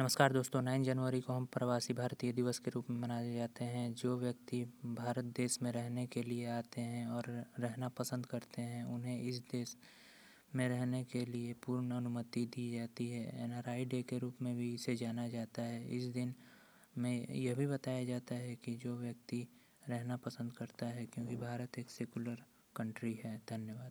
[0.00, 3.94] नमस्कार दोस्तों नाइन जनवरी को हम प्रवासी भारतीय दिवस के रूप में मनाए जाते हैं।
[3.94, 8.84] जो व्यक्ति भारत देश में रहने के लिए आते हैं और रहना पसंद करते हैं,
[8.84, 9.76] उन्हें इस देश
[10.54, 14.74] में रहने के लिए पूर्ण अनुमति दी जाती है। एन डे के रूप में भी
[14.74, 16.34] इसे जाना जाता है। इस दिन
[16.98, 19.48] में यह भी बताया जाता है कि जो व्यक्ति
[19.88, 22.44] रहना पसंद करता है, क्योंकि भारत एक सेकुलर
[22.76, 23.90] कंट्री है। धन्यवाद।